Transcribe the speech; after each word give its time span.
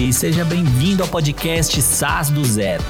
salve! 0.00 0.12
Seja 0.12 0.44
bem-vindo 0.44 1.02
ao 1.02 1.08
podcast 1.08 1.80
SaaS 1.82 2.30
do 2.30 2.44
Zero. 2.44 2.82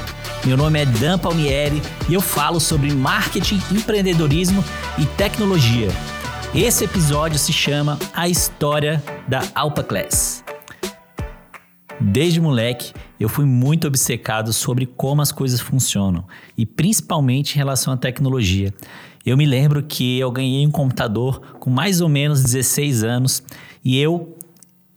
Meu 0.44 0.56
nome 0.56 0.80
é 0.80 0.86
Dan 0.86 1.18
Palmieri 1.18 1.82
e 2.08 2.14
eu 2.14 2.20
falo 2.20 2.60
sobre 2.60 2.92
marketing, 2.92 3.60
empreendedorismo 3.72 4.64
e 4.98 5.04
tecnologia. 5.16 5.88
Esse 6.54 6.84
episódio 6.84 7.38
se 7.38 7.52
chama 7.52 7.98
A 8.14 8.28
História 8.28 9.02
da 9.28 9.42
Alpa 9.54 9.82
Class. 9.82 10.44
Desde 12.00 12.40
moleque, 12.40 12.92
eu 13.18 13.28
fui 13.28 13.44
muito 13.44 13.86
obcecado 13.86 14.52
sobre 14.52 14.86
como 14.86 15.20
as 15.20 15.32
coisas 15.32 15.60
funcionam 15.60 16.24
e 16.56 16.64
principalmente 16.64 17.54
em 17.54 17.58
relação 17.58 17.92
à 17.92 17.96
tecnologia. 17.96 18.72
Eu 19.26 19.36
me 19.36 19.44
lembro 19.44 19.82
que 19.82 20.18
eu 20.18 20.30
ganhei 20.30 20.66
um 20.66 20.70
computador 20.70 21.40
com 21.58 21.70
mais 21.70 22.00
ou 22.00 22.08
menos 22.08 22.42
16 22.42 23.04
anos 23.04 23.42
e 23.84 23.98
eu 23.98 24.36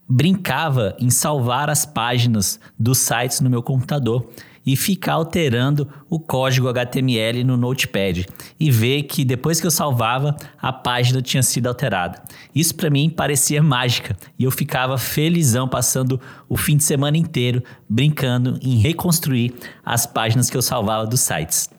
brincava 0.07 0.95
em 0.99 1.09
salvar 1.09 1.69
as 1.69 1.85
páginas 1.85 2.59
dos 2.77 2.99
sites 2.99 3.41
no 3.41 3.49
meu 3.49 3.63
computador 3.63 4.27
e 4.65 4.75
ficar 4.75 5.13
alterando 5.13 5.87
o 6.09 6.19
código 6.19 6.69
HTML 6.69 7.43
no 7.43 7.57
Notepad 7.57 8.25
e 8.59 8.71
ver 8.71 9.03
que 9.03 9.25
depois 9.25 9.59
que 9.59 9.67
eu 9.67 9.71
salvava, 9.71 10.35
a 10.61 10.71
página 10.71 11.21
tinha 11.21 11.43
sido 11.43 11.67
alterada. 11.67 12.23
Isso 12.55 12.73
para 12.75 12.89
mim 12.89 13.09
parecia 13.09 13.61
mágica 13.61 14.15
e 14.39 14.43
eu 14.43 14.51
ficava 14.51 14.97
felizão 14.97 15.67
passando 15.67 16.19
o 16.47 16.55
fim 16.55 16.77
de 16.77 16.83
semana 16.83 17.17
inteiro 17.17 17.61
brincando 17.89 18.57
em 18.61 18.77
reconstruir 18.77 19.53
as 19.85 20.05
páginas 20.05 20.49
que 20.49 20.57
eu 20.57 20.61
salvava 20.61 21.05
dos 21.05 21.19
sites. 21.19 21.69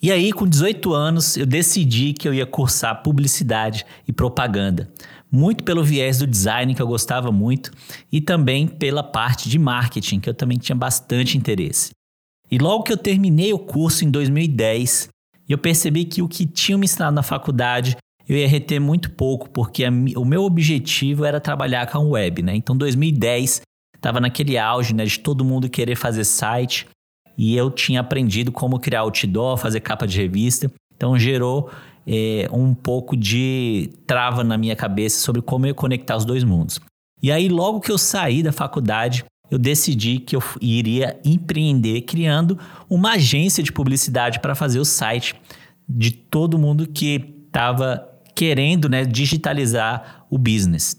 E 0.00 0.12
aí, 0.12 0.32
com 0.32 0.46
18 0.46 0.94
anos, 0.94 1.36
eu 1.36 1.44
decidi 1.44 2.12
que 2.12 2.28
eu 2.28 2.32
ia 2.32 2.46
cursar 2.46 3.02
publicidade 3.02 3.84
e 4.06 4.12
propaganda. 4.12 4.88
Muito 5.30 5.64
pelo 5.64 5.84
viés 5.84 6.18
do 6.18 6.26
design, 6.26 6.74
que 6.74 6.80
eu 6.80 6.86
gostava 6.86 7.30
muito, 7.30 7.70
e 8.10 8.20
também 8.20 8.66
pela 8.66 9.02
parte 9.02 9.48
de 9.48 9.58
marketing, 9.58 10.20
que 10.20 10.28
eu 10.28 10.34
também 10.34 10.58
tinha 10.58 10.76
bastante 10.76 11.36
interesse. 11.36 11.90
E 12.50 12.58
logo 12.58 12.84
que 12.84 12.92
eu 12.92 12.96
terminei 12.96 13.52
o 13.52 13.58
curso 13.58 14.04
em 14.04 14.10
2010, 14.10 15.08
eu 15.48 15.58
percebi 15.58 16.04
que 16.04 16.22
o 16.22 16.28
que 16.28 16.46
tinham 16.46 16.78
me 16.78 16.84
ensinado 16.84 17.14
na 17.14 17.22
faculdade 17.22 17.96
eu 18.28 18.36
ia 18.36 18.46
reter 18.46 18.78
muito 18.78 19.10
pouco, 19.12 19.48
porque 19.48 19.84
a, 19.84 19.88
o 19.88 20.24
meu 20.24 20.42
objetivo 20.42 21.24
era 21.24 21.40
trabalhar 21.40 21.86
com 21.90 21.96
a 21.96 22.00
web, 22.02 22.42
né? 22.42 22.54
Então, 22.54 22.76
2010 22.76 23.62
estava 23.96 24.20
naquele 24.20 24.58
auge, 24.58 24.94
né, 24.94 25.04
de 25.04 25.18
todo 25.18 25.44
mundo 25.44 25.68
querer 25.68 25.96
fazer 25.96 26.24
site 26.24 26.86
e 27.36 27.56
eu 27.56 27.70
tinha 27.70 28.00
aprendido 28.00 28.50
como 28.50 28.78
criar 28.78 29.00
outdoor, 29.00 29.56
fazer 29.56 29.80
capa 29.80 30.06
de 30.06 30.18
revista. 30.20 30.70
Então 30.96 31.16
gerou 31.16 31.70
é, 32.08 32.48
um 32.50 32.72
pouco 32.72 33.14
de 33.14 33.90
trava 34.06 34.42
na 34.42 34.56
minha 34.56 34.74
cabeça 34.74 35.20
sobre 35.20 35.42
como 35.42 35.66
eu 35.66 35.74
conectar 35.74 36.16
os 36.16 36.24
dois 36.24 36.42
mundos. 36.42 36.80
E 37.22 37.30
aí, 37.30 37.48
logo 37.48 37.80
que 37.80 37.92
eu 37.92 37.98
saí 37.98 38.42
da 38.42 38.52
faculdade, 38.52 39.24
eu 39.50 39.58
decidi 39.58 40.18
que 40.18 40.34
eu 40.34 40.42
iria 40.60 41.20
empreender 41.22 42.02
criando 42.02 42.58
uma 42.88 43.12
agência 43.12 43.62
de 43.62 43.72
publicidade 43.72 44.40
para 44.40 44.54
fazer 44.54 44.78
o 44.78 44.84
site 44.84 45.34
de 45.86 46.12
todo 46.12 46.58
mundo 46.58 46.86
que 46.86 47.44
estava 47.46 48.08
querendo 48.34 48.88
né, 48.88 49.04
digitalizar 49.04 50.26
o 50.30 50.38
business. 50.38 50.96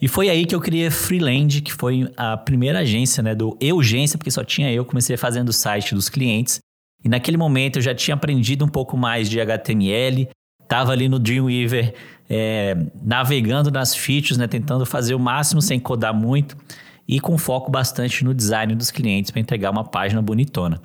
E 0.00 0.08
foi 0.08 0.28
aí 0.28 0.44
que 0.44 0.54
eu 0.54 0.60
criei 0.60 0.90
Freeland, 0.90 1.62
que 1.62 1.72
foi 1.72 2.10
a 2.16 2.36
primeira 2.36 2.80
agência 2.80 3.22
né, 3.22 3.34
do 3.34 3.56
Eugência, 3.60 4.18
porque 4.18 4.32
só 4.32 4.42
tinha 4.42 4.72
eu. 4.72 4.84
Comecei 4.84 5.16
fazendo 5.16 5.50
o 5.50 5.52
site 5.52 5.94
dos 5.94 6.08
clientes. 6.08 6.58
E 7.04 7.08
naquele 7.08 7.36
momento 7.36 7.76
eu 7.76 7.82
já 7.82 7.94
tinha 7.94 8.14
aprendido 8.14 8.64
um 8.64 8.68
pouco 8.68 8.96
mais 8.96 9.30
de 9.30 9.40
HTML, 9.40 10.28
estava 10.72 10.92
ali 10.92 11.06
no 11.06 11.18
Dreamweaver 11.18 11.92
é, 12.30 12.74
navegando 13.02 13.70
nas 13.70 13.94
features, 13.94 14.38
né, 14.38 14.48
tentando 14.48 14.86
fazer 14.86 15.14
o 15.14 15.18
máximo 15.18 15.60
sem 15.60 15.78
codar 15.78 16.14
muito 16.14 16.56
e 17.06 17.20
com 17.20 17.36
foco 17.36 17.70
bastante 17.70 18.24
no 18.24 18.32
design 18.32 18.74
dos 18.74 18.90
clientes 18.90 19.30
para 19.30 19.40
entregar 19.40 19.70
uma 19.70 19.84
página 19.84 20.22
bonitona. 20.22 20.80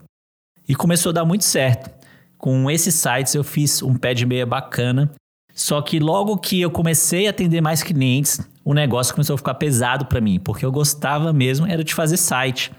E 0.67 0.75
começou 0.75 1.11
a 1.11 1.13
dar 1.13 1.25
muito 1.25 1.45
certo. 1.45 1.89
Com 2.37 2.69
esses 2.69 2.95
sites 2.95 3.33
eu 3.33 3.45
fiz 3.45 3.81
um 3.81 3.95
pé 3.95 4.13
de 4.13 4.25
meia 4.25 4.45
bacana, 4.45 5.09
só 5.55 5.81
que 5.81 5.99
logo 5.99 6.37
que 6.37 6.59
eu 6.59 6.69
comecei 6.69 7.25
a 7.25 7.29
atender 7.29 7.61
mais 7.61 7.81
clientes, 7.81 8.41
o 8.65 8.73
negócio 8.73 9.15
começou 9.15 9.35
a 9.35 9.37
ficar 9.37 9.53
pesado 9.53 10.05
para 10.07 10.19
mim, 10.19 10.37
porque 10.37 10.65
eu 10.65 10.71
gostava 10.71 11.31
mesmo 11.31 11.65
era 11.65 11.83
de 11.83 11.93
fazer 11.93 12.17
site, 12.17 12.71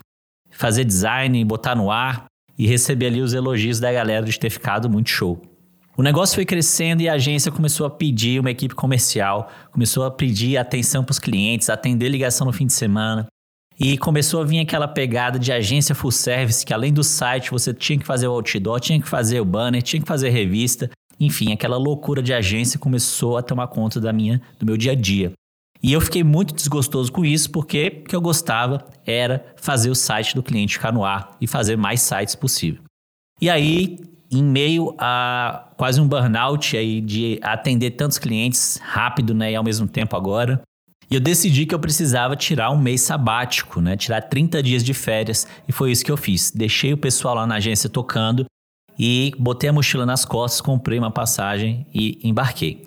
fazer 0.50 0.84
design, 0.84 1.42
botar 1.46 1.74
no 1.74 1.90
ar 1.90 2.26
e 2.58 2.66
receber 2.66 3.06
ali 3.06 3.22
os 3.22 3.32
elogios 3.32 3.80
da 3.80 3.90
galera 3.90 4.26
de 4.26 4.38
ter 4.38 4.50
ficado 4.50 4.90
muito 4.90 5.08
show. 5.08 5.40
O 5.98 6.02
negócio 6.02 6.36
foi 6.36 6.44
crescendo 6.44 7.02
e 7.02 7.08
a 7.08 7.14
agência 7.14 7.50
começou 7.50 7.84
a 7.84 7.90
pedir 7.90 8.38
uma 8.38 8.52
equipe 8.52 8.72
comercial, 8.72 9.50
começou 9.72 10.04
a 10.04 10.10
pedir 10.12 10.56
atenção 10.56 11.02
para 11.02 11.10
os 11.10 11.18
clientes, 11.18 11.68
atender 11.68 12.08
ligação 12.08 12.46
no 12.46 12.52
fim 12.52 12.66
de 12.66 12.72
semana. 12.72 13.26
E 13.80 13.98
começou 13.98 14.40
a 14.40 14.44
vir 14.44 14.60
aquela 14.60 14.86
pegada 14.86 15.40
de 15.40 15.50
agência 15.50 15.96
full 15.96 16.12
service, 16.12 16.64
que 16.64 16.72
além 16.72 16.92
do 16.92 17.02
site 17.02 17.50
você 17.50 17.74
tinha 17.74 17.98
que 17.98 18.06
fazer 18.06 18.28
o 18.28 18.30
outdoor, 18.30 18.78
tinha 18.78 19.00
que 19.00 19.08
fazer 19.08 19.40
o 19.40 19.44
banner, 19.44 19.82
tinha 19.82 20.00
que 20.00 20.06
fazer 20.06 20.28
revista. 20.28 20.88
Enfim, 21.18 21.52
aquela 21.52 21.76
loucura 21.76 22.22
de 22.22 22.32
agência 22.32 22.78
começou 22.78 23.36
a 23.36 23.42
tomar 23.42 23.66
conta 23.66 24.00
da 24.00 24.12
minha, 24.12 24.40
do 24.56 24.64
meu 24.64 24.76
dia 24.76 24.92
a 24.92 24.94
dia. 24.94 25.32
E 25.82 25.92
eu 25.92 26.00
fiquei 26.00 26.22
muito 26.22 26.54
desgostoso 26.54 27.10
com 27.10 27.24
isso, 27.24 27.50
porque 27.50 28.02
o 28.04 28.08
que 28.08 28.14
eu 28.14 28.20
gostava 28.20 28.86
era 29.04 29.44
fazer 29.56 29.90
o 29.90 29.96
site 29.96 30.36
do 30.36 30.44
cliente 30.44 30.74
ficar 30.74 30.92
no 30.92 31.04
ar 31.04 31.36
e 31.40 31.48
fazer 31.48 31.76
mais 31.76 32.00
sites 32.02 32.36
possível. 32.36 32.82
E 33.40 33.50
aí, 33.50 33.98
em 34.30 34.42
meio 34.42 34.94
a 34.98 35.68
quase 35.76 36.00
um 36.00 36.06
burnout 36.06 36.76
aí 36.76 37.00
de 37.00 37.38
atender 37.42 37.92
tantos 37.92 38.18
clientes 38.18 38.78
rápido, 38.82 39.34
né, 39.34 39.52
e 39.52 39.56
ao 39.56 39.64
mesmo 39.64 39.86
tempo 39.86 40.16
agora, 40.16 40.60
eu 41.10 41.20
decidi 41.20 41.64
que 41.64 41.74
eu 41.74 41.78
precisava 41.78 42.36
tirar 42.36 42.70
um 42.70 42.76
mês 42.76 43.00
sabático, 43.00 43.80
né, 43.80 43.96
tirar 43.96 44.20
30 44.22 44.62
dias 44.62 44.84
de 44.84 44.92
férias, 44.92 45.46
e 45.66 45.72
foi 45.72 45.90
isso 45.90 46.04
que 46.04 46.12
eu 46.12 46.16
fiz. 46.16 46.50
Deixei 46.50 46.92
o 46.92 46.98
pessoal 46.98 47.34
lá 47.34 47.46
na 47.46 47.54
agência 47.54 47.88
tocando 47.88 48.44
e 48.98 49.32
botei 49.38 49.70
a 49.70 49.72
mochila 49.72 50.04
nas 50.04 50.24
costas, 50.24 50.60
comprei 50.60 50.98
uma 50.98 51.10
passagem 51.10 51.86
e 51.94 52.18
embarquei. 52.22 52.84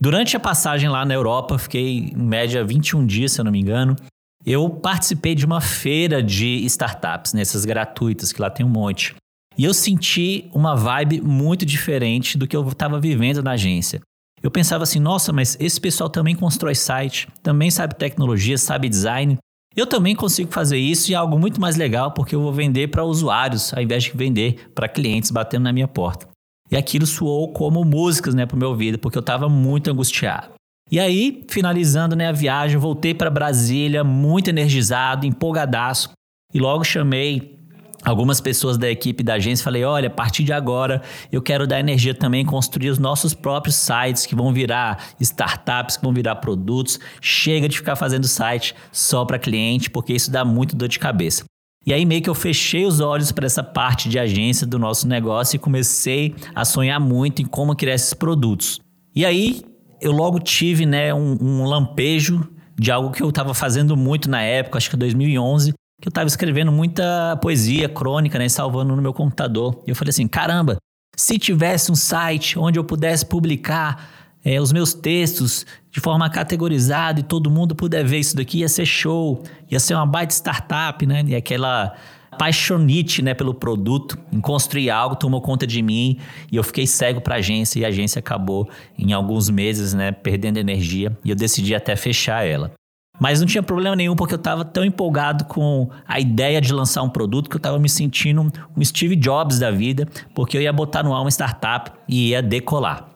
Durante 0.00 0.36
a 0.36 0.40
passagem 0.40 0.88
lá 0.88 1.04
na 1.04 1.14
Europa, 1.14 1.58
fiquei 1.58 1.98
em 1.98 2.16
média 2.16 2.64
21 2.64 3.06
dias, 3.06 3.32
se 3.32 3.40
eu 3.40 3.44
não 3.44 3.52
me 3.52 3.60
engano. 3.60 3.96
Eu 4.44 4.68
participei 4.68 5.34
de 5.34 5.46
uma 5.46 5.60
feira 5.60 6.22
de 6.22 6.64
startups, 6.66 7.32
nessas 7.32 7.64
gratuitas, 7.64 8.30
que 8.30 8.42
lá 8.42 8.50
tem 8.50 8.66
um 8.66 8.68
monte. 8.68 9.14
E 9.56 9.64
eu 9.64 9.72
senti 9.72 10.48
uma 10.52 10.74
vibe 10.74 11.20
muito 11.20 11.64
diferente 11.64 12.36
do 12.36 12.46
que 12.46 12.56
eu 12.56 12.66
estava 12.68 13.00
vivendo 13.00 13.42
na 13.42 13.52
agência. 13.52 14.00
Eu 14.42 14.50
pensava 14.50 14.82
assim, 14.84 15.00
nossa, 15.00 15.32
mas 15.32 15.56
esse 15.58 15.80
pessoal 15.80 16.10
também 16.10 16.34
constrói 16.34 16.74
site, 16.74 17.28
também 17.42 17.70
sabe 17.70 17.94
tecnologia, 17.94 18.58
sabe 18.58 18.88
design. 18.88 19.38
Eu 19.74 19.86
também 19.86 20.14
consigo 20.14 20.52
fazer 20.52 20.76
isso 20.76 21.10
e 21.10 21.14
é 21.14 21.16
algo 21.16 21.38
muito 21.38 21.60
mais 21.60 21.76
legal 21.76 22.12
porque 22.12 22.34
eu 22.34 22.42
vou 22.42 22.52
vender 22.52 22.88
para 22.88 23.04
usuários 23.04 23.72
ao 23.72 23.82
invés 23.82 24.04
de 24.04 24.12
vender 24.12 24.70
para 24.74 24.88
clientes 24.88 25.30
batendo 25.30 25.62
na 25.62 25.72
minha 25.72 25.88
porta. 25.88 26.28
E 26.70 26.76
aquilo 26.76 27.06
soou 27.06 27.52
como 27.52 27.84
músicas, 27.84 28.34
né, 28.34 28.46
pro 28.46 28.56
meu 28.56 28.70
ouvido, 28.70 28.98
porque 28.98 29.16
eu 29.16 29.20
estava 29.20 29.48
muito 29.48 29.90
angustiado. 29.90 30.48
E 30.90 31.00
aí, 31.00 31.42
finalizando 31.48 32.14
né, 32.14 32.28
a 32.28 32.32
viagem, 32.32 32.76
voltei 32.76 33.14
para 33.14 33.30
Brasília 33.30 34.04
muito 34.04 34.48
energizado, 34.48 35.26
empolgadaço, 35.26 36.10
e 36.52 36.60
logo 36.60 36.84
chamei 36.84 37.58
algumas 38.04 38.40
pessoas 38.40 38.76
da 38.76 38.90
equipe 38.90 39.22
da 39.22 39.34
agência 39.34 39.64
falei: 39.64 39.84
olha, 39.84 40.08
a 40.08 40.10
partir 40.10 40.44
de 40.44 40.52
agora 40.52 41.02
eu 41.32 41.40
quero 41.40 41.66
dar 41.66 41.80
energia 41.80 42.14
também, 42.14 42.44
construir 42.44 42.90
os 42.90 42.98
nossos 42.98 43.34
próprios 43.34 43.76
sites 43.76 44.26
que 44.26 44.34
vão 44.34 44.52
virar 44.52 45.02
startups, 45.20 45.96
que 45.96 46.02
vão 46.02 46.12
virar 46.12 46.36
produtos. 46.36 47.00
Chega 47.20 47.68
de 47.68 47.76
ficar 47.76 47.96
fazendo 47.96 48.28
site 48.28 48.74
só 48.92 49.24
para 49.24 49.38
cliente, 49.38 49.90
porque 49.90 50.12
isso 50.12 50.30
dá 50.30 50.44
muito 50.44 50.76
dor 50.76 50.88
de 50.88 50.98
cabeça. 50.98 51.44
E 51.86 51.92
aí 51.92 52.06
meio 52.06 52.22
que 52.22 52.30
eu 52.30 52.34
fechei 52.34 52.86
os 52.86 53.00
olhos 53.00 53.30
para 53.30 53.44
essa 53.44 53.62
parte 53.62 54.08
de 54.08 54.18
agência 54.18 54.66
do 54.66 54.78
nosso 54.78 55.06
negócio 55.06 55.56
e 55.56 55.58
comecei 55.58 56.34
a 56.54 56.64
sonhar 56.64 56.98
muito 56.98 57.42
em 57.42 57.44
como 57.44 57.76
criar 57.76 57.94
esses 57.94 58.14
produtos. 58.14 58.80
E 59.14 59.24
aí 59.24 59.62
eu 60.00 60.12
logo 60.12 60.40
tive 60.40 60.86
né, 60.86 61.12
um, 61.12 61.36
um 61.40 61.64
lampejo 61.64 62.48
de 62.78 62.90
algo 62.90 63.10
que 63.10 63.22
eu 63.22 63.28
estava 63.28 63.54
fazendo 63.54 63.96
muito 63.96 64.28
na 64.28 64.42
época, 64.42 64.78
acho 64.78 64.90
que 64.90 64.96
2011, 64.96 65.74
que 66.00 66.08
eu 66.08 66.10
estava 66.10 66.26
escrevendo 66.26 66.72
muita 66.72 67.36
poesia, 67.40 67.88
crônica, 67.88 68.38
né, 68.38 68.48
salvando 68.48 68.94
no 68.94 69.02
meu 69.02 69.12
computador. 69.12 69.82
E 69.86 69.90
eu 69.90 69.96
falei 69.96 70.10
assim, 70.10 70.26
caramba, 70.26 70.76
se 71.16 71.38
tivesse 71.38 71.90
um 71.90 71.94
site 71.94 72.58
onde 72.58 72.78
eu 72.78 72.84
pudesse 72.84 73.24
publicar 73.24 74.10
é, 74.44 74.60
os 74.60 74.72
meus 74.72 74.92
textos 74.92 75.64
de 75.90 76.00
forma 76.00 76.28
categorizada 76.28 77.20
e 77.20 77.22
todo 77.22 77.50
mundo 77.50 77.74
puder 77.74 78.04
ver 78.04 78.18
isso 78.18 78.36
daqui, 78.36 78.58
ia 78.58 78.68
ser 78.68 78.84
show, 78.84 79.42
ia 79.70 79.80
ser 79.80 79.94
uma 79.94 80.06
baita 80.06 80.34
startup, 80.34 81.06
né? 81.06 81.24
E 81.26 81.34
aquela 81.34 81.94
paixonite 82.36 83.22
né, 83.22 83.32
pelo 83.32 83.54
produto, 83.54 84.18
em 84.32 84.40
construir 84.40 84.90
algo, 84.90 85.16
tomou 85.16 85.40
conta 85.40 85.66
de 85.66 85.80
mim 85.80 86.18
e 86.50 86.56
eu 86.56 86.64
fiquei 86.64 86.86
cego 86.86 87.20
para 87.20 87.36
a 87.36 87.38
agência 87.38 87.78
e 87.78 87.84
a 87.84 87.88
agência 87.88 88.18
acabou 88.18 88.68
em 88.98 89.12
alguns 89.12 89.48
meses 89.48 89.94
né, 89.94 90.10
perdendo 90.10 90.58
energia 90.58 91.16
e 91.24 91.30
eu 91.30 91.36
decidi 91.36 91.74
até 91.74 91.94
fechar 91.94 92.44
ela. 92.44 92.72
Mas 93.18 93.40
não 93.40 93.46
tinha 93.46 93.62
problema 93.62 93.94
nenhum 93.94 94.16
porque 94.16 94.34
eu 94.34 94.38
estava 94.38 94.64
tão 94.64 94.84
empolgado 94.84 95.44
com 95.44 95.88
a 96.06 96.18
ideia 96.18 96.60
de 96.60 96.72
lançar 96.72 97.02
um 97.02 97.08
produto 97.08 97.48
que 97.48 97.56
eu 97.56 97.58
estava 97.58 97.78
me 97.78 97.88
sentindo 97.88 98.52
um 98.76 98.84
Steve 98.84 99.14
Jobs 99.14 99.58
da 99.58 99.70
vida, 99.70 100.06
porque 100.34 100.56
eu 100.56 100.62
ia 100.62 100.72
botar 100.72 101.02
no 101.02 101.14
ar 101.14 101.20
uma 101.20 101.30
startup 101.30 101.92
e 102.08 102.30
ia 102.30 102.42
decolar. 102.42 103.08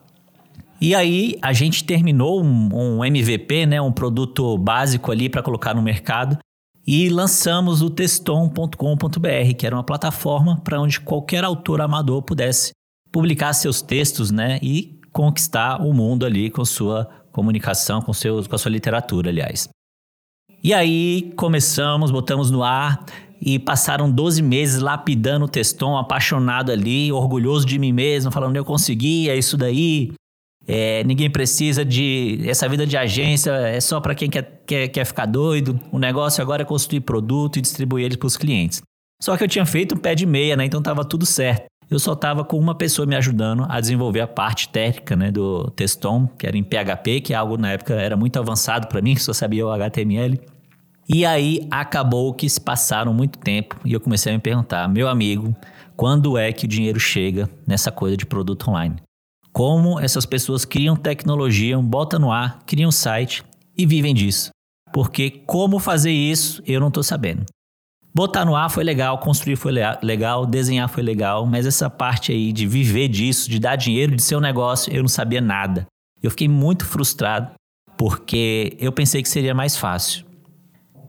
E 0.81 0.95
aí 0.95 1.37
a 1.41 1.51
gente 1.51 1.83
terminou 1.83 2.41
um, 2.41 2.69
um 2.99 3.03
MVP, 3.03 3.65
né, 3.65 3.81
um 3.81 3.91
produto 3.91 4.57
básico 4.57 5.11
ali 5.11 5.27
para 5.27 5.43
colocar 5.43 5.73
no 5.73 5.81
mercado. 5.81 6.37
e 6.87 7.09
lançamos 7.09 7.81
o 7.81 7.89
teston.com.br, 7.89 9.53
que 9.57 9.67
era 9.67 9.75
uma 9.75 9.83
plataforma 9.83 10.59
para 10.63 10.81
onde 10.81 10.99
qualquer 11.01 11.43
autor 11.43 11.81
amador 11.81 12.21
pudesse 12.23 12.71
publicar 13.11 13.53
seus 13.53 13.81
textos, 13.81 14.31
né, 14.31 14.59
e 14.61 14.97
conquistar 15.11 15.81
o 15.81 15.93
mundo 15.93 16.25
ali 16.25 16.49
com 16.49 16.63
sua 16.63 17.07
comunicação, 17.31 18.01
com, 18.01 18.13
seus, 18.13 18.47
com 18.47 18.55
a 18.55 18.57
sua 18.57 18.71
literatura, 18.71 19.29
aliás. 19.29 19.67
E 20.63 20.73
aí 20.73 21.31
começamos, 21.35 22.11
botamos 22.11 22.51
no 22.51 22.63
ar 22.63 23.05
e 23.41 23.57
passaram 23.57 24.11
12 24.11 24.41
meses 24.41 24.81
lapidando 24.81 25.45
o 25.45 25.47
Teston, 25.47 25.97
apaixonado 25.97 26.71
ali, 26.71 27.11
orgulhoso 27.11 27.65
de 27.65 27.79
mim 27.79 27.93
mesmo, 27.93 28.31
falando 28.31 28.57
eu 28.57 28.65
consegui, 28.65 29.29
é 29.29 29.37
isso 29.37 29.55
daí. 29.55 30.11
É, 30.67 31.03
ninguém 31.03 31.29
precisa 31.29 31.83
de. 31.83 32.41
Essa 32.45 32.67
vida 32.67 32.85
de 32.85 32.95
agência 32.95 33.51
é 33.51 33.79
só 33.79 33.99
para 33.99 34.13
quem 34.13 34.29
quer, 34.29 34.61
quer, 34.67 34.87
quer 34.89 35.05
ficar 35.05 35.25
doido. 35.25 35.79
O 35.91 35.97
negócio 35.97 36.43
agora 36.43 36.61
é 36.61 36.65
construir 36.65 36.99
produto 36.99 37.57
e 37.57 37.61
distribuir 37.61 38.05
ele 38.05 38.17
para 38.17 38.27
os 38.27 38.37
clientes. 38.37 38.81
Só 39.21 39.35
que 39.35 39.43
eu 39.43 39.47
tinha 39.47 39.65
feito 39.65 39.95
um 39.95 39.97
pé 39.97 40.13
de 40.13 40.25
meia, 40.25 40.55
né? 40.55 40.65
Então 40.65 40.81
tava 40.81 41.03
tudo 41.03 41.25
certo. 41.25 41.65
Eu 41.89 41.97
só 41.97 42.15
tava 42.15 42.45
com 42.45 42.57
uma 42.57 42.75
pessoa 42.75 43.07
me 43.07 43.15
ajudando 43.15 43.65
a 43.67 43.79
desenvolver 43.81 44.21
a 44.21 44.27
parte 44.27 44.69
técnica, 44.69 45.15
né, 45.15 45.31
do 45.31 45.71
Teston, 45.71 46.27
que 46.37 46.45
era 46.45 46.55
em 46.55 46.63
PHP, 46.63 47.21
que 47.21 47.33
é 47.33 47.35
algo 47.35 47.57
na 47.57 47.71
época 47.71 47.95
era 47.95 48.15
muito 48.15 48.37
avançado 48.37 48.87
para 48.87 49.01
mim, 49.01 49.15
que 49.15 49.21
só 49.23 49.33
sabia 49.33 49.65
o 49.65 49.71
HTML. 49.71 50.39
E 51.11 51.25
aí 51.25 51.67
acabou 51.71 52.31
que 52.35 52.47
se 52.47 52.61
passaram 52.61 53.11
muito 53.11 53.39
tempo 53.39 53.75
e 53.83 53.93
eu 53.93 53.99
comecei 53.99 54.31
a 54.31 54.35
me 54.35 54.41
perguntar, 54.41 54.87
meu 54.87 55.07
amigo, 55.07 55.55
quando 55.95 56.37
é 56.37 56.53
que 56.53 56.65
o 56.65 56.67
dinheiro 56.67 56.99
chega 56.99 57.49
nessa 57.65 57.91
coisa 57.91 58.15
de 58.15 58.27
produto 58.27 58.69
online? 58.69 58.97
Como 59.51 59.99
essas 59.99 60.27
pessoas 60.27 60.63
criam 60.65 60.95
tecnologia, 60.95 61.75
botam 61.79 62.19
no 62.19 62.31
ar, 62.31 62.59
criam 62.67 62.91
site 62.91 63.43
e 63.75 63.87
vivem 63.87 64.13
disso? 64.13 64.51
Porque 64.93 65.31
como 65.47 65.79
fazer 65.79 66.11
isso, 66.11 66.61
eu 66.67 66.79
não 66.79 66.89
estou 66.89 67.01
sabendo. 67.01 67.43
Botar 68.19 68.43
no 68.43 68.53
ar 68.53 68.69
foi 68.69 68.83
legal, 68.83 69.17
construir 69.19 69.55
foi 69.55 69.71
legal, 70.03 70.45
desenhar 70.45 70.89
foi 70.89 71.01
legal, 71.01 71.45
mas 71.45 71.65
essa 71.65 71.89
parte 71.89 72.33
aí 72.33 72.51
de 72.51 72.67
viver 72.67 73.07
disso, 73.07 73.49
de 73.49 73.59
dar 73.59 73.77
dinheiro 73.77 74.13
de 74.13 74.21
seu 74.21 74.41
negócio, 74.41 74.91
eu 74.93 75.01
não 75.01 75.07
sabia 75.07 75.39
nada. 75.39 75.87
Eu 76.21 76.29
fiquei 76.29 76.49
muito 76.49 76.85
frustrado 76.85 77.49
porque 77.95 78.75
eu 78.77 78.91
pensei 78.91 79.23
que 79.23 79.29
seria 79.29 79.55
mais 79.55 79.77
fácil. 79.77 80.25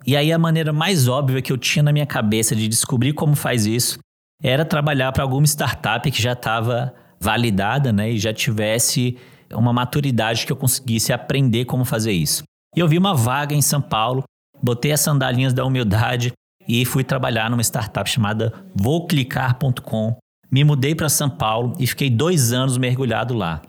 E 0.07 0.17
aí 0.17 0.33
a 0.33 0.39
maneira 0.39 0.73
mais 0.73 1.09
óbvia 1.09 1.43
que 1.43 1.53
eu 1.53 1.59
tinha 1.59 1.83
na 1.83 1.93
minha 1.93 2.07
cabeça 2.07 2.55
de 2.55 2.69
descobrir 2.69 3.13
como 3.13 3.35
faz 3.35 3.67
isso 3.67 3.99
era 4.41 4.65
trabalhar 4.65 5.11
para 5.11 5.25
alguma 5.25 5.47
startup 5.47 6.09
que 6.09 6.23
já 6.23 6.35
estava 6.35 6.95
validada, 7.21 7.93
né, 7.93 8.13
e 8.13 8.19
já 8.21 8.33
tivesse 8.33 9.19
uma 9.53 9.73
maturidade 9.73 10.47
que 10.47 10.53
eu 10.53 10.57
conseguisse 10.57 11.13
aprender 11.13 11.65
como 11.65 11.85
fazer 11.85 12.13
isso. 12.13 12.45
E 12.77 12.79
eu 12.79 12.87
vi 12.87 12.97
uma 12.97 13.17
vaga 13.17 13.53
em 13.53 13.61
São 13.61 13.83
Paulo, 13.83 14.23
botei 14.63 14.93
as 14.93 15.01
sandalinhas 15.01 15.53
da 15.53 15.65
humildade 15.65 16.33
e 16.71 16.85
fui 16.85 17.03
trabalhar 17.03 17.51
numa 17.51 17.63
startup 17.63 18.09
chamada 18.09 18.53
VouClicar.com. 18.77 20.17
Me 20.51 20.63
mudei 20.63 20.95
para 20.95 21.09
São 21.09 21.29
Paulo 21.29 21.75
e 21.81 21.87
fiquei 21.87 22.09
dois 22.09 22.53
anos 22.53 22.79
mergulhado 22.79 23.35
lá. 23.35 23.61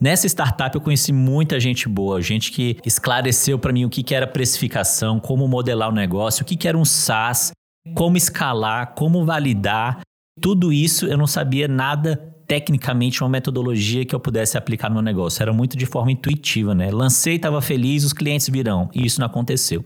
Nessa 0.00 0.28
startup 0.28 0.74
eu 0.74 0.80
conheci 0.80 1.12
muita 1.12 1.58
gente 1.58 1.88
boa, 1.88 2.20
gente 2.20 2.52
que 2.52 2.76
esclareceu 2.84 3.58
para 3.58 3.72
mim 3.72 3.84
o 3.84 3.90
que, 3.90 4.14
era 4.14 4.26
precificação, 4.26 5.18
como 5.18 5.48
modelar 5.48 5.88
o 5.88 5.92
negócio, 5.92 6.42
o 6.42 6.46
que, 6.46 6.54
que 6.54 6.68
era 6.68 6.76
um 6.76 6.84
SaaS, 6.84 7.50
como 7.94 8.16
escalar, 8.16 8.94
como 8.94 9.24
validar. 9.24 10.00
Tudo 10.40 10.72
isso 10.72 11.06
eu 11.06 11.16
não 11.16 11.26
sabia 11.26 11.66
nada 11.66 12.16
tecnicamente 12.46 13.22
uma 13.24 13.30
metodologia 13.30 14.04
que 14.04 14.14
eu 14.14 14.20
pudesse 14.20 14.56
aplicar 14.56 14.88
no 14.88 14.94
meu 14.94 15.02
negócio. 15.02 15.42
Era 15.42 15.52
muito 15.52 15.76
de 15.76 15.86
forma 15.86 16.12
intuitiva, 16.12 16.74
né? 16.74 16.90
Lancei, 16.90 17.36
estava 17.36 17.60
feliz, 17.60 18.04
os 18.04 18.12
clientes 18.12 18.48
virão. 18.48 18.88
E 18.94 19.04
isso 19.04 19.18
não 19.18 19.26
aconteceu. 19.26 19.84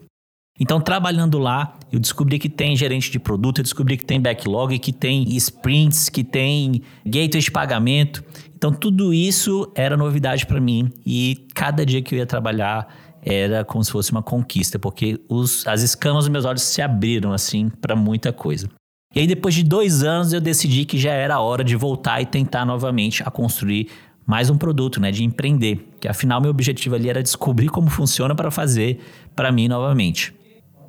Então, 0.61 0.79
trabalhando 0.79 1.39
lá, 1.39 1.75
eu 1.91 1.99
descobri 1.99 2.39
que 2.39 2.49
tem 2.49 2.77
gerente 2.77 3.11
de 3.11 3.19
produto, 3.19 3.61
eu 3.61 3.63
descobri 3.63 3.97
que 3.97 4.05
tem 4.05 4.21
backlog, 4.21 4.79
que 4.79 4.93
tem 4.93 5.27
sprints, 5.37 6.11
que 6.11 6.23
tem 6.23 6.83
gateway 7.05 7.41
de 7.41 7.51
pagamento. 7.51 8.23
Então, 8.55 8.71
tudo 8.71 9.15
isso 9.15 9.73
era 9.75 9.97
novidade 9.97 10.45
para 10.45 10.61
mim 10.61 10.93
e 11.07 11.47
cada 11.55 11.85
dia 11.87 12.03
que 12.03 12.15
eu 12.15 12.19
ia 12.19 12.27
trabalhar 12.27 12.95
era 13.23 13.65
como 13.65 13.83
se 13.83 13.91
fosse 13.91 14.13
uma 14.13 14.23
conquista, 14.23 14.79
porque 14.79 15.19
os, 15.31 15.67
as 15.67 15.83
escamas 15.83 16.25
dos 16.25 16.29
meus 16.29 16.45
olhos 16.45 16.63
se 16.63 16.83
abriram 16.83 17.33
assim 17.33 17.71
para 17.81 17.97
muita 17.97 18.31
coisa. 18.31 18.69
E 19.15 19.21
aí, 19.21 19.27
depois 19.27 19.55
de 19.55 19.65
dois 19.65 20.05
anos, 20.05 20.33
eu 20.35 20.43
decidi 20.43 20.85
que 20.85 20.99
já 20.99 21.13
era 21.13 21.41
hora 21.41 21.65
de 21.65 21.75
voltar 21.75 22.21
e 22.21 22.27
tentar 22.27 22.67
novamente 22.67 23.23
a 23.25 23.31
construir 23.31 23.89
mais 24.27 24.51
um 24.51 24.59
produto, 24.59 25.01
né, 25.01 25.11
de 25.11 25.25
empreender. 25.25 25.89
Que 25.99 26.07
afinal, 26.07 26.41
meu 26.41 26.51
objetivo 26.51 26.95
ali 26.95 27.09
era 27.09 27.23
descobrir 27.23 27.69
como 27.69 27.89
funciona 27.89 28.35
para 28.35 28.51
fazer 28.51 29.01
para 29.35 29.51
mim 29.51 29.67
novamente. 29.67 30.35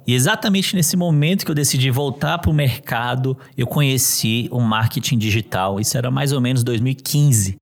E 0.06 0.13
exatamente 0.13 0.75
nesse 0.75 0.98
momento 0.98 1.45
que 1.45 1.51
eu 1.51 1.56
decidi 1.56 1.92
voltar 1.92 2.39
para 2.39 2.50
o 2.50 2.53
mercado, 2.53 3.38
eu 3.57 3.68
conheci 3.68 4.48
o 4.51 4.59
marketing 4.59 5.18
digital. 5.18 5.80
Isso 5.80 5.98
era 5.98 6.09
mais 6.09 6.31
ou 6.31 6.42
menos 6.42 6.63
2015. 6.63 7.56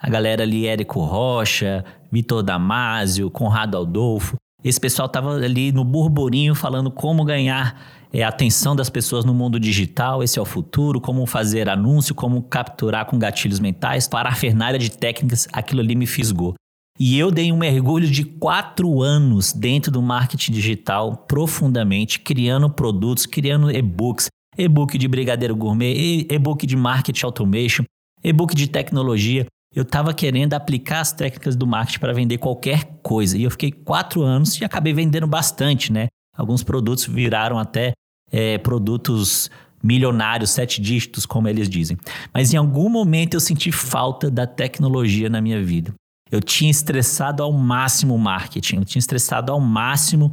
A 0.00 0.10
galera 0.10 0.42
ali, 0.42 0.66
Érico 0.66 1.00
Rocha, 1.00 1.84
Vitor 2.10 2.42
Damasio, 2.42 3.30
Conrado 3.30 3.76
Aldolfo. 3.76 4.36
Esse 4.62 4.80
pessoal 4.80 5.06
estava 5.06 5.34
ali 5.36 5.72
no 5.72 5.84
burburinho 5.84 6.54
falando 6.54 6.90
como 6.90 7.24
ganhar 7.24 7.78
é, 8.12 8.22
a 8.22 8.28
atenção 8.28 8.76
das 8.76 8.88
pessoas 8.88 9.24
no 9.24 9.34
mundo 9.34 9.58
digital, 9.58 10.22
esse 10.22 10.38
é 10.38 10.42
o 10.42 10.44
futuro, 10.44 11.00
como 11.00 11.26
fazer 11.26 11.68
anúncio, 11.68 12.14
como 12.14 12.42
capturar 12.42 13.06
com 13.06 13.18
gatilhos 13.18 13.58
mentais, 13.58 14.06
parafernália 14.06 14.78
de 14.78 14.90
técnicas, 14.90 15.48
aquilo 15.52 15.80
ali 15.80 15.96
me 15.96 16.06
fisgou. 16.06 16.54
E 16.98 17.18
eu 17.18 17.30
dei 17.30 17.50
um 17.50 17.56
mergulho 17.56 18.08
de 18.08 18.22
quatro 18.22 19.02
anos 19.02 19.52
dentro 19.52 19.90
do 19.90 20.00
marketing 20.00 20.52
digital 20.52 21.16
profundamente, 21.16 22.20
criando 22.20 22.70
produtos, 22.70 23.26
criando 23.26 23.68
e-books, 23.68 24.28
e-book 24.56 24.96
de 24.96 25.08
brigadeiro 25.08 25.56
gourmet, 25.56 26.24
e-book 26.30 26.64
de 26.64 26.76
marketing 26.76 27.26
automation, 27.26 27.84
e-book 28.22 28.54
de 28.54 28.68
tecnologia. 28.68 29.44
Eu 29.74 29.82
estava 29.82 30.14
querendo 30.14 30.54
aplicar 30.54 31.00
as 31.00 31.12
técnicas 31.12 31.56
do 31.56 31.66
marketing 31.66 31.98
para 31.98 32.12
vender 32.12 32.38
qualquer 32.38 32.84
coisa. 33.02 33.36
E 33.36 33.42
eu 33.42 33.50
fiquei 33.50 33.72
quatro 33.72 34.22
anos 34.22 34.60
e 34.60 34.64
acabei 34.64 34.92
vendendo 34.92 35.26
bastante, 35.26 35.92
né? 35.92 36.06
Alguns 36.36 36.62
produtos 36.62 37.06
viraram 37.06 37.58
até 37.58 37.92
é, 38.30 38.56
produtos 38.58 39.50
milionários, 39.82 40.50
sete 40.50 40.80
dígitos, 40.80 41.26
como 41.26 41.48
eles 41.48 41.68
dizem. 41.68 41.98
Mas 42.32 42.54
em 42.54 42.56
algum 42.56 42.88
momento 42.88 43.34
eu 43.34 43.40
senti 43.40 43.72
falta 43.72 44.30
da 44.30 44.46
tecnologia 44.46 45.28
na 45.28 45.40
minha 45.40 45.60
vida. 45.60 45.92
Eu 46.34 46.40
tinha 46.40 46.68
estressado 46.68 47.44
ao 47.44 47.52
máximo 47.52 48.12
o 48.12 48.18
marketing, 48.18 48.78
eu 48.78 48.84
tinha 48.84 48.98
estressado 48.98 49.52
ao 49.52 49.60
máximo 49.60 50.32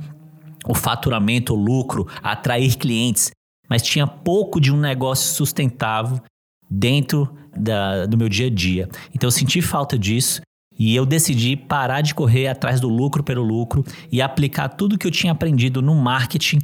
o 0.68 0.74
faturamento, 0.74 1.54
o 1.54 1.56
lucro, 1.56 2.08
atrair 2.24 2.76
clientes, 2.76 3.30
mas 3.70 3.84
tinha 3.84 4.08
pouco 4.08 4.60
de 4.60 4.74
um 4.74 4.78
negócio 4.78 5.36
sustentável 5.36 6.20
dentro 6.68 7.32
da, 7.56 8.08
do 8.08 8.18
meu 8.18 8.28
dia 8.28 8.48
a 8.48 8.50
dia. 8.50 8.90
Então 9.14 9.28
eu 9.28 9.32
senti 9.32 9.62
falta 9.62 9.96
disso 9.96 10.42
e 10.76 10.96
eu 10.96 11.06
decidi 11.06 11.56
parar 11.56 12.02
de 12.02 12.16
correr 12.16 12.48
atrás 12.48 12.80
do 12.80 12.90
lucro 12.90 13.24
pelo 13.24 13.44
lucro 13.44 13.86
e 14.12 14.24
aplicar 14.24 14.70
tudo 14.70 14.98
que 14.98 15.06
eu 15.06 15.12
tinha 15.12 15.32
aprendido 15.32 15.84
no 15.84 15.94
marketing 15.94 16.58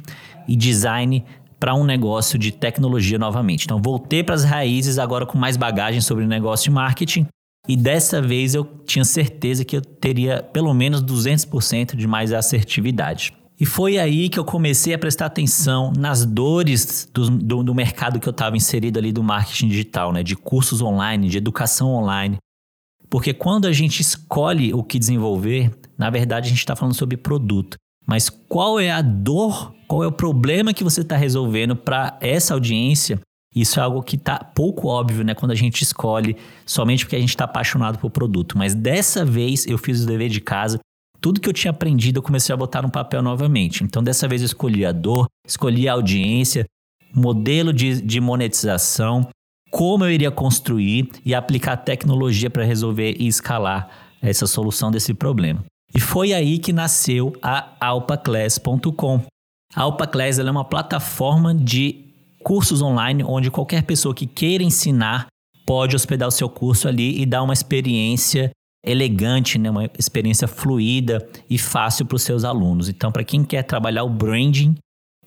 e 0.48 0.56
design 0.56 1.24
para 1.60 1.76
um 1.76 1.84
negócio 1.84 2.36
de 2.40 2.50
tecnologia 2.50 3.20
novamente. 3.20 3.66
Então 3.66 3.80
voltei 3.80 4.24
para 4.24 4.34
as 4.34 4.42
raízes 4.42 4.98
agora 4.98 5.24
com 5.24 5.38
mais 5.38 5.56
bagagem 5.56 6.00
sobre 6.00 6.26
negócio 6.26 6.70
e 6.70 6.72
marketing 6.72 7.24
e 7.68 7.76
dessa 7.76 8.22
vez 8.22 8.54
eu 8.54 8.64
tinha 8.86 9.04
certeza 9.04 9.62
que 9.62 9.76
eu 9.76 9.82
teria 9.82 10.42
pelo 10.42 10.72
menos 10.72 11.02
200% 11.02 11.94
de 11.94 12.06
mais 12.06 12.32
assertividade. 12.32 13.34
E 13.60 13.66
foi 13.66 13.98
aí 13.98 14.28
que 14.28 14.38
eu 14.38 14.44
comecei 14.44 14.94
a 14.94 14.98
prestar 14.98 15.26
atenção 15.26 15.92
nas 15.96 16.24
dores 16.24 17.08
do, 17.12 17.28
do, 17.28 17.62
do 17.62 17.74
mercado 17.74 18.18
que 18.18 18.28
eu 18.28 18.30
estava 18.30 18.56
inserido 18.56 18.98
ali 18.98 19.12
do 19.12 19.22
marketing 19.22 19.68
digital, 19.68 20.12
né? 20.12 20.22
de 20.22 20.34
cursos 20.34 20.80
online, 20.80 21.28
de 21.28 21.36
educação 21.36 21.90
online. 21.90 22.38
Porque 23.10 23.34
quando 23.34 23.66
a 23.66 23.72
gente 23.72 24.00
escolhe 24.00 24.72
o 24.72 24.82
que 24.82 24.98
desenvolver, 24.98 25.72
na 25.98 26.08
verdade 26.08 26.46
a 26.46 26.50
gente 26.50 26.60
está 26.60 26.74
falando 26.74 26.94
sobre 26.94 27.16
produto. 27.16 27.76
Mas 28.06 28.30
qual 28.30 28.80
é 28.80 28.90
a 28.90 29.02
dor, 29.02 29.74
qual 29.86 30.02
é 30.02 30.06
o 30.06 30.12
problema 30.12 30.72
que 30.72 30.84
você 30.84 31.02
está 31.02 31.16
resolvendo 31.16 31.76
para 31.76 32.16
essa 32.22 32.54
audiência 32.54 33.20
isso 33.54 33.80
é 33.80 33.82
algo 33.82 34.02
que 34.02 34.16
está 34.16 34.38
pouco 34.38 34.88
óbvio, 34.88 35.24
né? 35.24 35.34
Quando 35.34 35.52
a 35.52 35.54
gente 35.54 35.82
escolhe 35.82 36.36
somente 36.66 37.04
porque 37.04 37.16
a 37.16 37.20
gente 37.20 37.30
está 37.30 37.44
apaixonado 37.44 37.98
pelo 37.98 38.10
produto. 38.10 38.56
Mas 38.56 38.74
dessa 38.74 39.24
vez 39.24 39.66
eu 39.66 39.78
fiz 39.78 40.02
o 40.02 40.06
dever 40.06 40.28
de 40.28 40.40
casa. 40.40 40.78
Tudo 41.20 41.40
que 41.40 41.48
eu 41.48 41.52
tinha 41.52 41.70
aprendido 41.70 42.18
eu 42.18 42.22
comecei 42.22 42.52
a 42.52 42.56
botar 42.56 42.82
no 42.82 42.90
papel 42.90 43.22
novamente. 43.22 43.82
Então 43.82 44.02
dessa 44.02 44.28
vez 44.28 44.42
eu 44.42 44.46
escolhi 44.46 44.84
a 44.84 44.92
dor, 44.92 45.26
escolhi 45.46 45.88
a 45.88 45.94
audiência, 45.94 46.66
modelo 47.14 47.72
de, 47.72 48.00
de 48.02 48.20
monetização, 48.20 49.28
como 49.70 50.04
eu 50.04 50.10
iria 50.10 50.30
construir 50.30 51.10
e 51.24 51.34
aplicar 51.34 51.76
tecnologia 51.78 52.50
para 52.50 52.64
resolver 52.64 53.16
e 53.18 53.26
escalar 53.26 53.88
essa 54.22 54.46
solução 54.46 54.90
desse 54.90 55.14
problema. 55.14 55.64
E 55.94 56.00
foi 56.00 56.32
aí 56.32 56.58
que 56.58 56.72
nasceu 56.72 57.32
a 57.42 57.74
alpaclass.com. 57.80 59.22
A 59.74 59.82
Alpaclass 59.82 60.38
é 60.38 60.50
uma 60.50 60.64
plataforma 60.64 61.54
de 61.54 62.07
cursos 62.48 62.80
online 62.80 63.22
onde 63.22 63.50
qualquer 63.50 63.82
pessoa 63.82 64.14
que 64.14 64.24
queira 64.24 64.64
ensinar 64.64 65.26
pode 65.66 65.94
hospedar 65.94 66.26
o 66.26 66.30
seu 66.30 66.48
curso 66.48 66.88
ali 66.88 67.20
e 67.20 67.26
dar 67.26 67.42
uma 67.42 67.52
experiência 67.52 68.50
elegante, 68.82 69.58
né? 69.58 69.68
uma 69.68 69.84
experiência 69.98 70.48
fluida 70.48 71.28
e 71.50 71.58
fácil 71.58 72.06
para 72.06 72.16
os 72.16 72.22
seus 72.22 72.44
alunos. 72.44 72.88
Então, 72.88 73.12
para 73.12 73.22
quem 73.22 73.44
quer 73.44 73.64
trabalhar 73.64 74.02
o 74.04 74.08
branding 74.08 74.74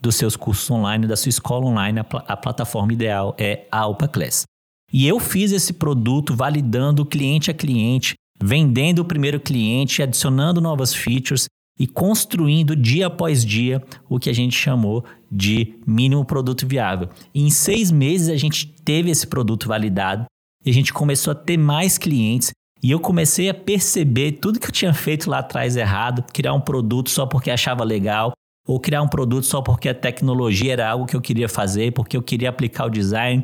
dos 0.01 0.15
seus 0.15 0.35
cursos 0.35 0.71
online, 0.71 1.05
da 1.05 1.15
sua 1.15 1.29
escola 1.29 1.67
online, 1.67 1.99
a, 1.99 2.03
pl 2.03 2.23
a 2.27 2.35
plataforma 2.35 2.91
ideal 2.91 3.35
é 3.37 3.67
a 3.71 3.81
Alpa 3.81 4.07
Class. 4.07 4.45
E 4.91 5.07
eu 5.07 5.19
fiz 5.19 5.51
esse 5.51 5.73
produto 5.73 6.35
validando 6.35 7.05
cliente 7.05 7.51
a 7.51 7.53
cliente, 7.53 8.15
vendendo 8.41 8.99
o 8.99 9.05
primeiro 9.05 9.39
cliente, 9.39 10.01
adicionando 10.01 10.59
novas 10.59 10.91
features 10.91 11.45
e 11.81 11.87
construindo 11.87 12.75
dia 12.75 13.07
após 13.07 13.43
dia 13.43 13.81
o 14.07 14.19
que 14.19 14.29
a 14.29 14.33
gente 14.33 14.55
chamou 14.55 15.03
de 15.31 15.79
mínimo 15.83 16.23
produto 16.23 16.67
viável. 16.67 17.09
E 17.33 17.41
em 17.41 17.49
seis 17.49 17.89
meses 17.89 18.29
a 18.29 18.37
gente 18.37 18.67
teve 18.67 19.09
esse 19.09 19.25
produto 19.25 19.67
validado 19.67 20.25
e 20.63 20.69
a 20.69 20.73
gente 20.73 20.93
começou 20.93 21.31
a 21.31 21.35
ter 21.35 21.57
mais 21.57 21.97
clientes. 21.97 22.51
E 22.83 22.91
eu 22.91 22.99
comecei 22.99 23.49
a 23.49 23.53
perceber 23.55 24.33
tudo 24.33 24.59
que 24.59 24.67
eu 24.67 24.71
tinha 24.71 24.93
feito 24.93 25.27
lá 25.27 25.39
atrás 25.39 25.75
errado, 25.75 26.23
criar 26.31 26.53
um 26.53 26.61
produto 26.61 27.09
só 27.09 27.25
porque 27.25 27.49
achava 27.49 27.83
legal, 27.83 28.31
ou 28.67 28.79
criar 28.79 29.01
um 29.01 29.07
produto 29.07 29.47
só 29.47 29.59
porque 29.59 29.89
a 29.89 29.95
tecnologia 29.95 30.73
era 30.73 30.87
algo 30.87 31.07
que 31.07 31.15
eu 31.15 31.21
queria 31.21 31.49
fazer, 31.49 31.93
porque 31.93 32.15
eu 32.15 32.21
queria 32.21 32.49
aplicar 32.49 32.85
o 32.85 32.91
design 32.91 33.41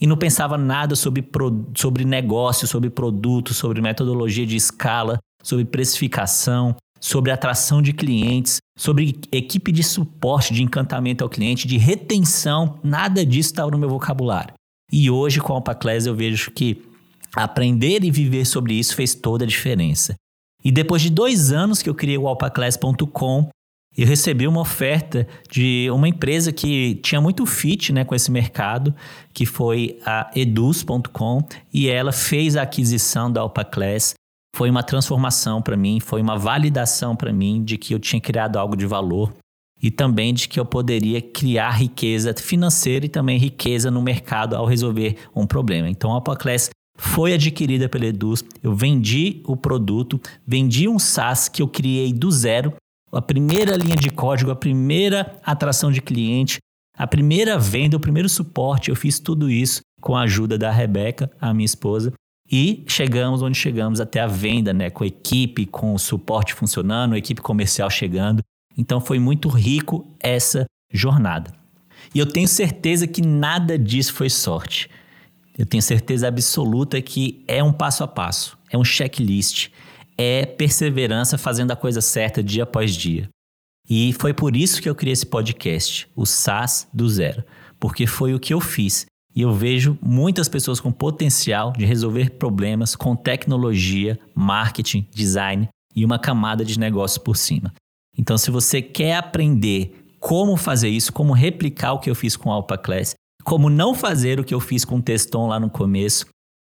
e 0.00 0.06
não 0.06 0.16
pensava 0.16 0.56
nada 0.56 0.94
sobre, 0.94 1.28
sobre 1.74 2.04
negócio, 2.04 2.68
sobre 2.68 2.88
produto, 2.88 3.52
sobre 3.52 3.82
metodologia 3.82 4.46
de 4.46 4.54
escala, 4.54 5.18
sobre 5.42 5.64
precificação, 5.64 6.76
sobre 7.00 7.32
atração 7.32 7.80
de 7.80 7.92
clientes, 7.92 8.58
sobre 8.76 9.18
equipe 9.32 9.72
de 9.72 9.82
suporte, 9.82 10.52
de 10.52 10.62
encantamento 10.62 11.24
ao 11.24 11.30
cliente, 11.30 11.66
de 11.66 11.78
retenção, 11.78 12.78
nada 12.84 13.24
disso 13.24 13.50
estava 13.50 13.70
no 13.70 13.78
meu 13.78 13.88
vocabulário. 13.88 14.54
E 14.92 15.10
hoje 15.10 15.40
com 15.40 15.52
a 15.52 15.56
Alpaclass 15.56 16.06
eu 16.06 16.14
vejo 16.14 16.50
que 16.50 16.82
aprender 17.34 18.04
e 18.04 18.10
viver 18.10 18.44
sobre 18.44 18.74
isso 18.74 18.94
fez 18.94 19.14
toda 19.14 19.44
a 19.44 19.48
diferença. 19.48 20.14
E 20.62 20.70
depois 20.70 21.00
de 21.00 21.10
dois 21.10 21.52
anos 21.52 21.80
que 21.80 21.88
eu 21.88 21.94
criei 21.94 22.18
o 22.18 22.28
alpaclass.com, 22.28 23.48
eu 23.96 24.06
recebi 24.06 24.46
uma 24.46 24.60
oferta 24.60 25.26
de 25.50 25.88
uma 25.90 26.08
empresa 26.08 26.52
que 26.52 26.96
tinha 26.96 27.20
muito 27.20 27.44
fit 27.44 27.92
né, 27.92 28.04
com 28.04 28.14
esse 28.14 28.30
mercado, 28.30 28.94
que 29.32 29.44
foi 29.44 29.98
a 30.06 30.30
eduz.com, 30.34 31.42
e 31.72 31.88
ela 31.88 32.12
fez 32.12 32.56
a 32.56 32.62
aquisição 32.62 33.30
da 33.30 33.40
AlpaClass. 33.40 34.14
Foi 34.54 34.68
uma 34.68 34.82
transformação 34.82 35.62
para 35.62 35.76
mim, 35.76 36.00
foi 36.00 36.20
uma 36.20 36.36
validação 36.36 37.16
para 37.16 37.32
mim 37.32 37.62
de 37.62 37.78
que 37.78 37.94
eu 37.94 37.98
tinha 37.98 38.20
criado 38.20 38.56
algo 38.56 38.76
de 38.76 38.86
valor 38.86 39.32
e 39.82 39.90
também 39.90 40.34
de 40.34 40.48
que 40.48 40.60
eu 40.60 40.64
poderia 40.64 41.22
criar 41.22 41.70
riqueza 41.70 42.34
financeira 42.34 43.06
e 43.06 43.08
também 43.08 43.38
riqueza 43.38 43.90
no 43.90 44.02
mercado 44.02 44.54
ao 44.54 44.66
resolver 44.66 45.16
um 45.34 45.46
problema. 45.46 45.88
Então 45.88 46.10
a 46.10 46.14
AlpaClass 46.14 46.70
foi 46.98 47.32
adquirida 47.32 47.88
pela 47.88 48.06
Eduz, 48.06 48.44
eu 48.62 48.74
vendi 48.74 49.42
o 49.46 49.56
produto, 49.56 50.20
vendi 50.46 50.86
um 50.86 50.98
SaaS 50.98 51.48
que 51.48 51.62
eu 51.62 51.68
criei 51.68 52.12
do 52.12 52.30
zero 52.30 52.74
a 53.12 53.20
primeira 53.20 53.76
linha 53.76 53.96
de 53.96 54.10
código, 54.10 54.50
a 54.50 54.56
primeira 54.56 55.36
atração 55.44 55.90
de 55.90 56.00
cliente, 56.00 56.58
a 56.96 57.06
primeira 57.06 57.58
venda, 57.58 57.96
o 57.96 58.00
primeiro 58.00 58.28
suporte. 58.28 58.90
Eu 58.90 58.96
fiz 58.96 59.18
tudo 59.18 59.50
isso 59.50 59.80
com 60.00 60.16
a 60.16 60.22
ajuda 60.22 60.56
da 60.56 60.70
Rebeca, 60.70 61.30
a 61.40 61.52
minha 61.52 61.64
esposa. 61.64 62.12
E 62.50 62.82
chegamos 62.88 63.42
onde 63.42 63.56
chegamos 63.56 64.00
até 64.00 64.20
a 64.20 64.26
venda, 64.26 64.72
né? 64.72 64.90
Com 64.90 65.04
a 65.04 65.06
equipe, 65.06 65.66
com 65.66 65.94
o 65.94 65.98
suporte 65.98 66.52
funcionando, 66.52 67.14
a 67.14 67.18
equipe 67.18 67.40
comercial 67.40 67.88
chegando. 67.88 68.42
Então 68.76 69.00
foi 69.00 69.18
muito 69.18 69.48
rico 69.48 70.06
essa 70.18 70.64
jornada. 70.92 71.52
E 72.14 72.18
eu 72.18 72.26
tenho 72.26 72.48
certeza 72.48 73.06
que 73.06 73.22
nada 73.22 73.78
disso 73.78 74.12
foi 74.14 74.28
sorte. 74.28 74.90
Eu 75.56 75.66
tenho 75.66 75.82
certeza 75.82 76.26
absoluta 76.26 77.00
que 77.00 77.44
é 77.46 77.62
um 77.62 77.72
passo 77.72 78.02
a 78.02 78.08
passo, 78.08 78.58
é 78.70 78.78
um 78.78 78.84
checklist, 78.84 79.68
é 80.16 80.46
perseverança 80.46 81.36
fazendo 81.36 81.70
a 81.70 81.76
coisa 81.76 82.00
certa 82.00 82.42
dia 82.42 82.64
após 82.64 82.96
dia. 82.96 83.28
E 83.88 84.12
foi 84.14 84.32
por 84.32 84.56
isso 84.56 84.80
que 84.80 84.88
eu 84.88 84.94
criei 84.94 85.12
esse 85.12 85.26
podcast, 85.26 86.08
o 86.16 86.24
SAS 86.24 86.88
do 86.92 87.08
Zero, 87.08 87.44
porque 87.78 88.06
foi 88.06 88.34
o 88.34 88.40
que 88.40 88.54
eu 88.54 88.60
fiz. 88.60 89.06
E 89.34 89.42
eu 89.42 89.52
vejo 89.52 89.96
muitas 90.02 90.48
pessoas 90.48 90.80
com 90.80 90.90
potencial 90.90 91.72
de 91.72 91.84
resolver 91.84 92.30
problemas 92.30 92.96
com 92.96 93.14
tecnologia, 93.14 94.18
marketing, 94.34 95.06
design 95.14 95.68
e 95.94 96.04
uma 96.04 96.18
camada 96.18 96.64
de 96.64 96.78
negócio 96.78 97.20
por 97.20 97.36
cima. 97.36 97.72
Então, 98.16 98.36
se 98.36 98.50
você 98.50 98.82
quer 98.82 99.16
aprender 99.16 100.14
como 100.18 100.56
fazer 100.56 100.88
isso, 100.88 101.12
como 101.12 101.32
replicar 101.32 101.92
o 101.92 101.98
que 101.98 102.10
eu 102.10 102.14
fiz 102.14 102.36
com 102.36 102.50
o 102.50 102.52
Alpha 102.52 102.76
Class, 102.76 103.14
como 103.44 103.70
não 103.70 103.94
fazer 103.94 104.38
o 104.38 104.44
que 104.44 104.52
eu 104.52 104.60
fiz 104.60 104.84
com 104.84 104.96
o 104.96 105.02
Teston 105.02 105.46
lá 105.46 105.58
no 105.58 105.70
começo, 105.70 106.26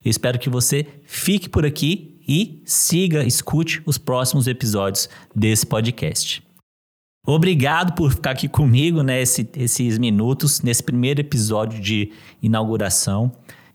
eu 0.03 0.09
espero 0.09 0.39
que 0.39 0.49
você 0.49 0.85
fique 1.05 1.49
por 1.49 1.65
aqui 1.65 2.21
e 2.27 2.61
siga, 2.65 3.25
escute 3.25 3.81
os 3.85 3.97
próximos 3.97 4.47
episódios 4.47 5.09
desse 5.35 5.65
podcast. 5.65 6.43
Obrigado 7.25 7.95
por 7.95 8.11
ficar 8.11 8.31
aqui 8.31 8.49
comigo 8.49 9.01
né, 9.01 9.21
esses 9.21 9.97
minutos, 9.97 10.61
nesse 10.61 10.83
primeiro 10.83 11.21
episódio 11.21 11.81
de 11.81 12.11
inauguração. 12.41 13.31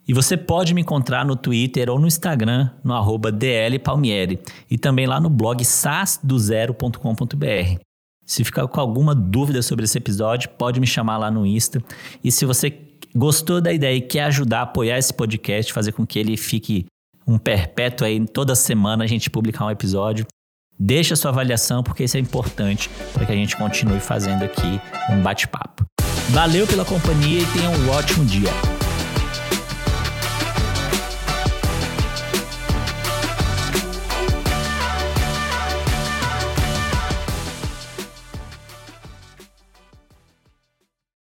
E 0.06 0.12
você 0.12 0.36
pode 0.36 0.74
me 0.74 0.82
encontrar 0.82 1.24
no 1.24 1.34
Twitter 1.34 1.88
ou 1.90 1.98
no 1.98 2.06
Instagram, 2.06 2.70
no 2.84 2.92
arroba 2.92 3.32
dlpalmieri. 3.32 4.38
E 4.70 4.76
também 4.76 5.06
lá 5.06 5.18
no 5.18 5.30
blog 5.30 5.64
sasdozero.com.br. 5.64 7.80
Se 8.24 8.44
ficar 8.44 8.68
com 8.68 8.80
alguma 8.80 9.14
dúvida 9.14 9.62
sobre 9.62 9.86
esse 9.86 9.96
episódio, 9.96 10.50
pode 10.50 10.78
me 10.78 10.86
chamar 10.86 11.16
lá 11.16 11.30
no 11.30 11.46
Insta. 11.46 11.82
E 12.22 12.30
se 12.30 12.44
você 12.44 12.78
gostou 13.16 13.60
da 13.60 13.72
ideia 13.72 13.96
e 13.96 14.02
quer 14.02 14.24
ajudar 14.24 14.60
a 14.60 14.62
apoiar 14.62 14.98
esse 14.98 15.14
podcast, 15.14 15.72
fazer 15.72 15.92
com 15.92 16.06
que 16.06 16.18
ele 16.18 16.36
fique 16.36 16.84
um 17.26 17.38
perpétuo 17.38 18.06
aí, 18.06 18.26
toda 18.26 18.54
semana 18.54 19.04
a 19.04 19.06
gente 19.06 19.30
publicar 19.30 19.64
um 19.64 19.70
episódio. 19.70 20.26
Deixa 20.78 21.16
sua 21.16 21.32
avaliação, 21.32 21.82
porque 21.82 22.04
isso 22.04 22.16
é 22.16 22.20
importante 22.20 22.88
para 23.12 23.26
que 23.26 23.32
a 23.32 23.34
gente 23.34 23.56
continue 23.56 23.98
fazendo 23.98 24.44
aqui 24.44 24.80
um 25.10 25.20
bate-papo. 25.20 25.84
Valeu 26.30 26.66
pela 26.66 26.84
companhia 26.84 27.40
e 27.40 27.46
tenha 27.46 27.70
um 27.70 27.90
ótimo 27.90 28.24
dia. 28.24 28.77